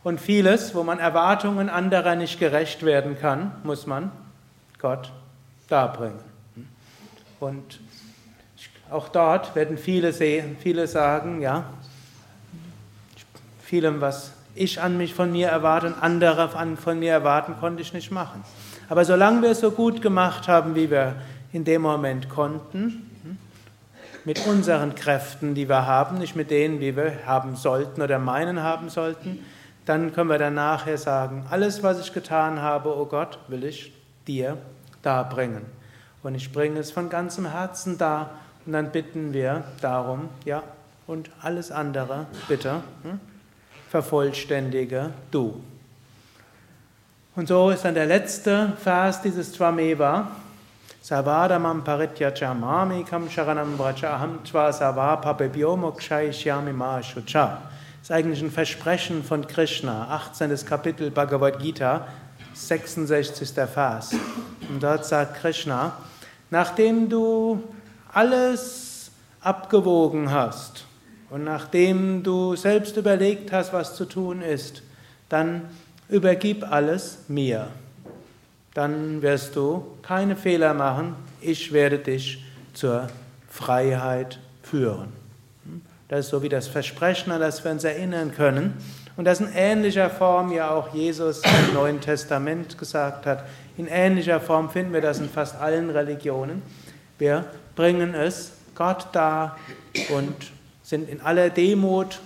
Und 0.03 0.21
vieles, 0.21 0.75
wo 0.75 0.83
man 0.83 0.99
Erwartungen 0.99 1.69
anderer 1.69 2.15
nicht 2.15 2.39
gerecht 2.39 2.85
werden 2.85 3.19
kann, 3.19 3.53
muss 3.65 3.87
man 3.87 4.11
Gott 4.79 5.13
darbringen. 5.69 6.21
Und 7.39 7.81
auch 8.91 9.09
dort 9.09 9.55
werden 9.55 9.79
viele 9.79 10.13
sehen, 10.13 10.57
viele 10.59 10.87
sagen, 10.87 11.43
ja, 11.43 11.65
vielem, 13.63 14.01
was 14.01 14.33
ich 14.61 14.81
an 14.81 14.99
mich 14.99 15.15
von 15.15 15.33
mir 15.33 15.49
erwarte 15.49 15.87
und 15.87 16.03
andere 16.03 16.49
von 16.77 16.99
mir 16.99 17.13
erwarten, 17.13 17.55
konnte 17.59 17.83
ich 17.83 17.93
nicht 17.93 18.11
machen. 18.11 18.45
Aber 18.89 19.05
solange 19.05 19.43
wir 19.43 19.51
es 19.51 19.61
so 19.61 19.71
gut 19.71 20.03
gemacht 20.03 20.49
haben, 20.49 20.75
wie 20.75 20.91
wir 20.91 21.15
in 21.53 21.65
dem 21.65 21.83
Moment 21.83 22.29
konnten, 22.29 23.07
mit 24.27 24.47
unseren 24.47 24.95
Kräften, 24.95 25.55
die 25.55 25.69
wir 25.69 25.87
haben, 25.87 26.19
nicht 26.19 26.37
mit 26.37 26.51
denen, 26.51 26.81
wie 26.81 26.95
wir 26.95 27.25
haben 27.25 27.57
sollten 27.57 28.03
oder 28.03 28.19
meinen 28.19 28.63
haben 28.63 28.91
sollten, 28.91 29.39
dann 29.87 30.13
können 30.13 30.29
wir 30.29 30.39
dann 30.39 30.55
nachher 30.55 30.99
sagen, 30.99 31.47
alles, 31.51 31.83
was 31.83 31.99
ich 32.01 32.13
getan 32.13 32.61
habe, 32.61 32.95
oh 32.95 33.07
Gott, 33.07 33.39
will 33.49 33.65
ich 33.65 33.95
dir 34.27 34.59
darbringen. 35.03 35.63
Und 36.23 36.35
ich 36.35 36.53
bringe 36.53 36.79
es 36.79 36.91
von 36.91 37.09
ganzem 37.09 37.51
Herzen 37.51 37.97
da 37.97 38.31
und 38.67 38.75
dann 38.75 38.93
bitten 38.93 39.33
wir 39.33 39.65
darum, 39.81 40.29
ja, 40.45 40.63
und 41.07 41.31
alles 41.41 41.73
andere, 41.73 42.27
bitte, 42.47 42.83
hm, 43.03 43.19
vervollständige 43.91 45.11
du. 45.33 45.61
Und 47.35 47.49
so 47.49 47.71
ist 47.71 47.85
dann 47.85 47.95
der 47.95 48.07
letzte 48.07 48.73
Vers 48.83 49.21
dieses 49.21 49.53
Twameva, 49.53 50.29
Savadamam 51.03 51.83
parityacha 51.83 52.55
mamikam 52.55 53.29
sharanam 53.29 53.77
bracha 53.77 54.15
aham 54.15 54.45
tva 54.45 54.71
savapapebhyo 54.71 55.77
mokshaishyami 55.77 56.73
ma 56.73 57.03
shucha. 57.03 57.63
Das 57.99 58.03
ist 58.03 58.11
eigentlich 58.13 58.43
ein 58.43 58.51
Versprechen 58.51 59.25
von 59.25 59.47
Krishna, 59.47 60.09
18. 60.09 60.55
Kapitel 60.67 61.11
Bhagavad 61.11 61.59
Gita, 61.59 62.07
66. 62.55 63.51
Vers. 63.73 64.13
Und 64.69 64.83
dort 64.83 65.05
sagt 65.05 65.41
Krishna, 65.41 65.97
nachdem 66.51 67.09
du 67.09 67.63
alles 68.13 69.11
abgewogen 69.41 70.31
hast 70.31 70.85
und 71.31 71.45
nachdem 71.45 72.23
du 72.23 72.57
selbst 72.57 72.97
überlegt 72.97 73.53
hast, 73.53 73.73
was 73.73 73.97
zu 73.97 74.05
tun 74.05 74.43
ist, 74.43 74.83
dann 75.29 75.63
übergib 76.09 76.71
alles 76.71 77.19
mir 77.29 77.69
dann 78.75 79.21
wirst 79.23 79.57
du 79.57 79.85
keine 80.03 80.37
Fehler 80.37 80.75
machen. 80.75 81.17
Ich 81.41 81.73
werde 81.73 81.99
dich 81.99 82.45
zur 82.73 83.09
Freiheit 83.49 84.39
führen. 84.63 85.13
Das 86.09 86.21
ist 86.21 86.31
so 86.31 86.43
wie 86.43 86.49
das 86.49 86.69
Versprechen, 86.69 87.33
an 87.33 87.41
das 87.41 87.65
wir 87.65 87.71
uns 87.71 87.85
erinnern 87.85 88.33
können. 88.35 88.75
Und 89.17 89.25
das 89.25 89.41
in 89.41 89.49
ähnlicher 89.55 90.09
Form 90.09 90.53
ja 90.53 90.71
auch 90.71 90.95
Jesus 90.95 91.43
im 91.45 91.75
Neuen 91.75 92.01
Testament 92.01 92.79
gesagt 92.79 93.27
hat. 93.27 93.45
In 93.77 93.87
ähnlicher 93.87 94.41
Form 94.41 94.71
finden 94.71 94.93
wir 94.93 95.01
das 95.01 95.19
in 95.19 95.29
fast 95.29 95.57
allen 95.57 95.91
Religionen. 95.91 96.63
Wir 97.19 97.45
bringen 97.77 98.15
es 98.15 98.53
Gott 98.75 99.09
dar 99.13 99.59
und 100.15 100.35
sind 100.91 101.09
in 101.09 101.21
aller 101.21 101.51
Demut, 101.51 102.19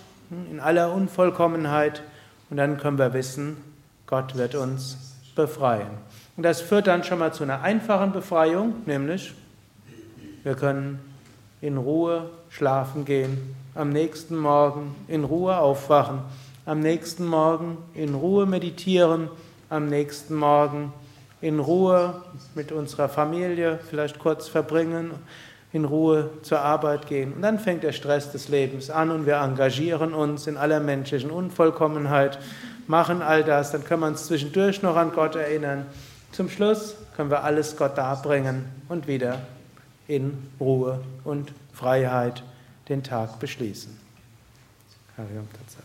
in 0.51 0.59
aller 0.59 0.95
Unvollkommenheit. 0.95 2.03
Und 2.49 2.57
dann 2.57 2.79
können 2.79 2.97
wir 2.97 3.13
wissen, 3.13 3.59
Gott 4.07 4.37
wird 4.37 4.55
uns 4.55 4.97
befreien. 5.37 5.91
Und 6.37 6.45
das 6.45 6.63
führt 6.63 6.87
dann 6.87 7.05
schon 7.05 7.19
mal 7.19 7.33
zu 7.33 7.45
einer 7.45 7.61
einfachen 7.61 8.13
Befreiung, 8.13 8.77
nämlich 8.87 9.35
wir 10.45 10.55
können 10.55 10.99
in 11.61 11.77
Ruhe 11.77 12.31
schlafen 12.49 13.05
gehen, 13.05 13.55
am 13.75 13.91
nächsten 13.91 14.37
Morgen 14.37 14.95
in 15.09 15.25
Ruhe 15.25 15.59
aufwachen, 15.59 16.21
am 16.65 16.81
nächsten 16.81 17.27
Morgen 17.27 17.77
in 17.93 18.15
Ruhe 18.15 18.47
meditieren, 18.47 19.29
am 19.69 19.89
nächsten 19.89 20.37
Morgen 20.37 20.91
in 21.43 21.59
Ruhe 21.59 22.23
mit 22.55 22.73
unserer 22.73 23.11
Familie 23.11 23.79
vielleicht 23.91 24.19
kurz 24.19 24.49
verbringen, 24.49 25.11
in 25.75 25.85
Ruhe 25.85 26.31
zur 26.43 26.61
Arbeit 26.61 27.09
gehen. 27.09 27.33
Und 27.33 27.43
dann 27.43 27.59
fängt 27.59 27.83
der 27.83 27.93
Stress 27.93 28.31
des 28.31 28.49
Lebens 28.49 28.91
an 28.91 29.11
und 29.11 29.27
wir 29.27 29.39
engagieren 29.39 30.15
uns 30.15 30.47
in 30.47 30.57
aller 30.57 30.79
menschlichen 30.79 31.33
Unvollkommenheit, 31.33 32.39
machen 32.87 33.23
all 33.23 33.43
das, 33.43 33.73
dann 33.73 33.85
können 33.85 34.03
wir 34.03 34.07
uns 34.07 34.27
zwischendurch 34.27 34.83
noch 34.83 34.95
an 34.95 35.11
Gott 35.13 35.35
erinnern. 35.35 35.87
Zum 36.31 36.49
Schluss 36.49 36.95
können 37.17 37.29
wir 37.31 37.43
alles 37.43 37.77
Gott 37.77 37.99
darbringen 37.99 38.67
und 38.89 39.09
wieder 39.09 39.41
in 40.07 40.47
Ruhe 40.61 41.01
und 41.25 41.53
Freiheit 41.73 42.45
den 42.89 43.03
Tag 43.03 43.41
beschließen. 43.41 43.99
Hariam 45.17 45.49
Tatsat. 45.53 45.85